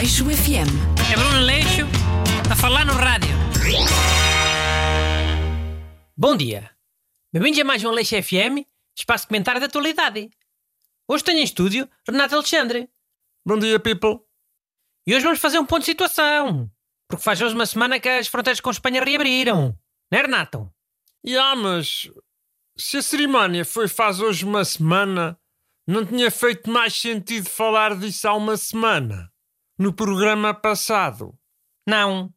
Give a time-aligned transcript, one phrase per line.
[0.00, 1.12] Aleixo FM.
[1.12, 1.82] É Bruno Leixo
[2.50, 3.36] a falar no rádio.
[6.16, 6.70] Bom dia.
[7.30, 8.64] Bem-vindos a mais um Leixo FM,
[8.96, 10.30] espaço comentário da atualidade.
[11.06, 12.88] Hoje tenho em estúdio Renato Alexandre.
[13.44, 14.20] Bom dia, people.
[15.06, 16.72] E hoje vamos fazer um ponto de situação.
[17.06, 19.78] Porque faz hoje uma semana que as fronteiras com Espanha reabriram.
[20.10, 20.72] Não é, Renato?
[21.22, 22.10] E ah, mas
[22.74, 25.38] se a cerimónia foi faz hoje uma semana,
[25.86, 29.29] não tinha feito mais sentido falar disso há uma semana,
[29.80, 31.34] no programa passado.
[31.88, 32.30] Não.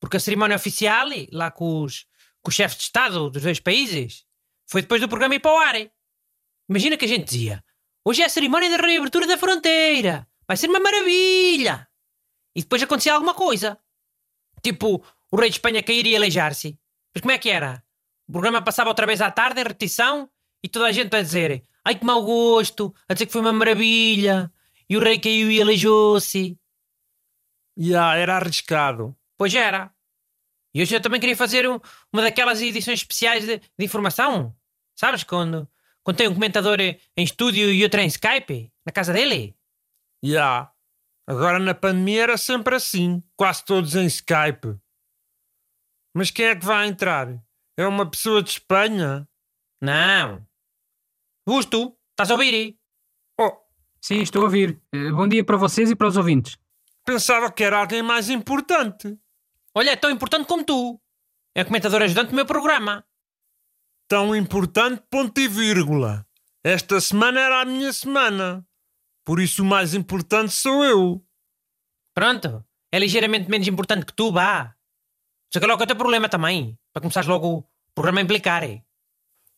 [0.00, 2.06] Porque a cerimónia oficial, lá com os,
[2.40, 4.24] com os chefes de Estado dos dois países,
[4.64, 5.74] foi depois do programa ir para o ar.
[6.70, 7.64] Imagina que a gente dizia:
[8.04, 11.88] hoje é a cerimónia da reabertura da fronteira, vai ser uma maravilha.
[12.54, 13.76] E depois acontecia alguma coisa.
[14.62, 16.78] Tipo, o rei de Espanha cair e aleijar-se.
[17.12, 17.82] Mas como é que era?
[18.28, 20.30] O programa passava outra vez à tarde, em repetição,
[20.62, 23.52] e toda a gente a dizer: Ai que mau gosto, a dizer que foi uma
[23.52, 24.52] maravilha,
[24.88, 26.56] e o rei caiu e aleijou-se.
[27.78, 29.16] E ah, era arriscado.
[29.38, 29.94] Pois era.
[30.74, 31.78] E hoje eu também queria fazer um-
[32.12, 34.54] uma daquelas edições especiais de, de informação.
[34.98, 35.22] Sabes?
[35.22, 35.68] Quando,
[36.02, 39.56] quando tem um comentador em estúdio e outro em Skype, na casa dele.
[40.22, 40.70] E ah,
[41.26, 44.76] agora na pandemia era sempre assim, quase todos em Skype.
[46.14, 47.28] Mas quem é que vai entrar?
[47.78, 49.28] É uma pessoa de Espanha?
[49.80, 50.44] Não.
[51.46, 52.76] Gusto, estás a ouvir?
[53.40, 53.52] Oh,
[54.02, 54.80] Sim, estou a ouvir.
[54.92, 56.58] Eh, Bom dia para vocês e para os ouvintes.
[57.08, 59.18] Pensava que era alguém mais importante.
[59.74, 61.00] Olha, é tão importante como tu.
[61.54, 63.02] É comentador ajudante do meu programa.
[64.06, 66.26] Tão importante, ponto e vírgula.
[66.62, 68.62] Esta semana era a minha semana.
[69.24, 71.24] Por isso o mais importante sou eu.
[72.12, 72.62] Pronto.
[72.92, 74.74] É ligeiramente menos importante que tu, vá.
[75.50, 76.78] Só que logo é o teu problema também.
[76.92, 77.64] Para começares logo o
[77.94, 78.62] programa a implicar.
[78.64, 78.82] é.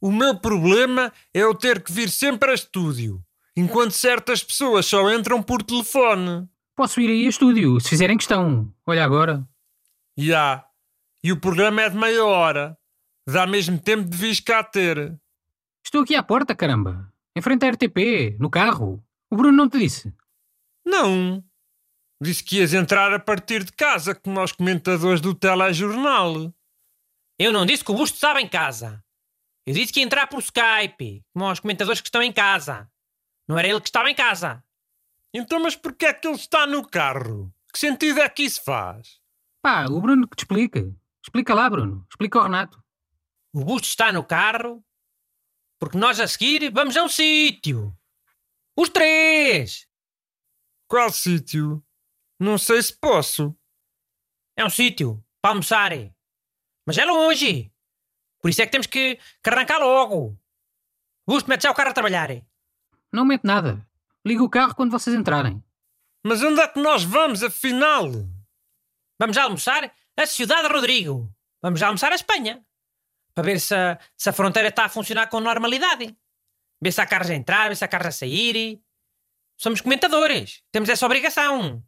[0.00, 3.24] O meu problema é eu ter que vir sempre a estúdio,
[3.56, 6.48] enquanto certas pessoas só entram por telefone.
[6.76, 8.70] Posso ir aí a estúdio, se fizerem questão.
[8.86, 9.48] Olha agora.
[10.14, 10.62] E há.
[11.24, 12.78] E o programa é de meia hora.
[13.26, 15.18] Dá mesmo tempo de vis cá ter.
[15.82, 17.10] Estou aqui à porta, caramba.
[17.34, 19.02] Em frente à RTP, no carro.
[19.30, 20.14] O Bruno não te disse.
[20.84, 21.42] Não.
[22.22, 26.54] Disse que ias entrar a partir de casa, como aos comentadores do telejornal.
[27.38, 29.02] Eu não disse que o Busto estava em casa.
[29.66, 32.86] Eu disse que ia entrar por Skype, como aos comentadores que estão em casa.
[33.48, 34.62] Não era ele que estava em casa.
[35.38, 37.52] Então, mas porquê é que ele está no carro?
[37.70, 39.20] Que sentido é que isso faz?
[39.60, 40.90] Pá, o Bruno que te explica.
[41.22, 42.06] Explica lá, Bruno.
[42.10, 42.82] Explica ao Renato.
[43.52, 44.82] O Busto está no carro
[45.78, 47.94] porque nós a seguir vamos a um sítio.
[48.74, 49.86] Os três!
[50.88, 51.84] Qual sítio?
[52.40, 53.54] Não sei se posso.
[54.56, 55.92] É um sítio para almoçar.
[56.86, 57.70] Mas é longe.
[58.40, 60.40] Por isso é que temos que, que arrancar logo.
[61.26, 62.30] Busto, mete já o carro a trabalhar.
[63.12, 63.86] Não mete nada.
[64.26, 65.62] Liga o carro quando vocês entrarem.
[66.24, 68.10] Mas onde é que nós vamos, afinal?
[69.20, 71.32] Vamos almoçar a Cidade Rodrigo.
[71.62, 72.60] Vamos almoçar a Espanha.
[73.32, 76.16] Para ver se a, se a fronteira está a funcionar com normalidade.
[76.82, 78.82] Ver se há carros a entrar, ver se há carros a sair.
[79.56, 80.60] Somos comentadores.
[80.72, 81.80] Temos essa obrigação.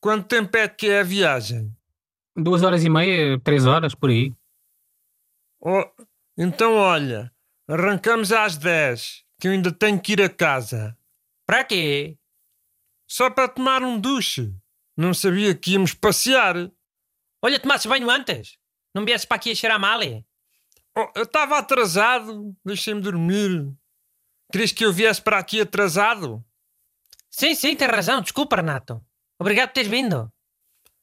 [0.00, 1.72] Quanto tempo é que é a viagem?
[2.34, 4.34] Duas horas e meia, três horas, por aí.
[5.60, 5.84] Oh,
[6.36, 7.32] então olha,
[7.68, 10.97] arrancamos às 10, que eu ainda tenho que ir a casa.
[11.48, 12.18] Para quê?
[13.08, 14.54] Só para tomar um duche.
[14.94, 16.54] Não sabia que íamos passear.
[17.42, 18.58] Olha, tomasses banho antes.
[18.94, 20.02] Não viesses para aqui a cheirar mal.
[20.02, 20.22] é?
[20.94, 23.72] Oh, eu estava atrasado, deixei-me dormir.
[24.52, 26.44] Querias que eu viesse para aqui atrasado?
[27.30, 28.20] Sim, sim, tens razão.
[28.20, 29.02] Desculpa, Renato.
[29.40, 30.30] Obrigado por teres vindo.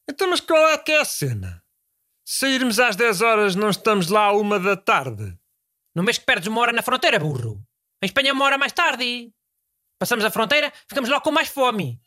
[0.08, 1.64] Então, mas qual é que é a cena?
[2.24, 5.36] Se sairmos às 10 horas, não estamos lá à uma da tarde.
[5.96, 7.66] No mês que perdes uma hora na fronteira, burro.
[8.04, 9.32] Em Espanha uma hora mais tarde.
[10.00, 12.02] Passamos a fronteira, ficamos logo com mais fome.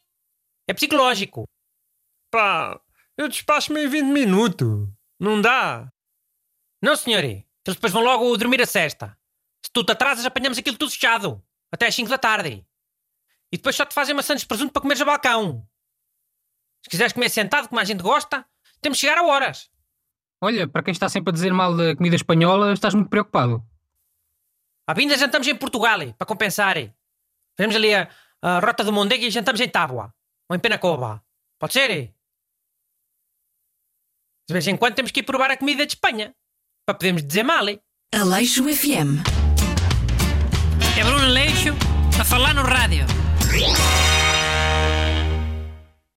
[0.68, 1.48] É psicológico.
[2.30, 2.80] Pá,
[3.16, 4.88] eu despacho-me em 20 minutos.
[5.18, 5.90] Não dá.
[6.82, 7.24] Não, senhor.
[7.24, 9.18] Eles depois vão logo dormir a cesta.
[9.64, 11.42] Se tu te atrasas, apanhamos aquilo tudo fechado.
[11.72, 12.66] Até às 5 da tarde.
[13.50, 15.66] E depois só te fazem maçãs de presunto para comeres a balcão.
[16.84, 18.46] Se quiseres comer sentado, como a gente gosta,
[18.80, 19.70] temos que chegar a horas.
[20.40, 23.66] Olha, para quem está sempre a dizer mal da comida espanhola, estás muito preocupado.
[24.86, 26.76] À vinda jantamos em Portugal, para compensar.
[27.58, 28.08] Fazemos ali a,
[28.40, 30.14] a rota do Mondego e jantamos em Tábua.
[30.48, 31.22] Ou em Penacova.
[31.58, 32.14] Pode ser?
[34.48, 36.34] De vez em quando temos que ir provar a comida de Espanha.
[36.86, 37.66] Para podermos dizer mal.
[38.14, 39.20] Aleixo FM.
[40.98, 41.74] É Bruno Leixo
[42.18, 43.04] a falar no rádio.